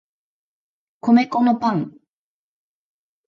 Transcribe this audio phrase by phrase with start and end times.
[1.01, 1.93] 米粉のパン